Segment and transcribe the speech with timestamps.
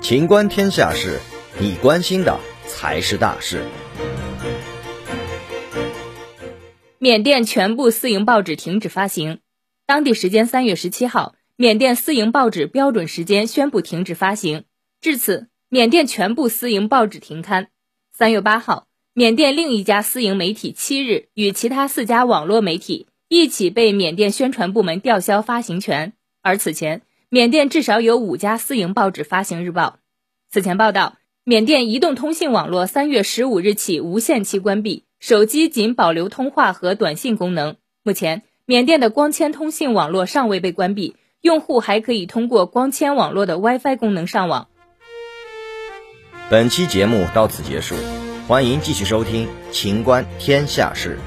[0.00, 1.20] 情观天下事，
[1.60, 3.62] 你关心的才是大事。
[6.98, 9.40] 缅甸全部私营报纸停止发行。
[9.86, 14.64] 当地时间三月十七号，缅甸私营报纸标准时间宣布停止发行，
[15.00, 17.68] 至此，缅甸全部私营报纸停刊。
[18.12, 29.98] 三月八号，缅甸另一家私营媒体七日与其他四家网络媒体一起被缅甸宣传部门吊销发行权，而此前，缅甸至少有五家私营报纸发行日报。
[30.50, 35.04] 此前报道，缅甸移动通信网络三月十五日起无限期关闭。
[35.20, 37.76] 手机仅保留通话和短信功能。
[38.02, 44.68] 目前，缅甸的光纤通信网络尚未被关闭，用户还可以通过光纤网络的 WiFi 功能上网。
[46.48, 47.94] 本期节目到此结束，
[48.46, 51.18] 欢迎继续收听《秦观天下事》。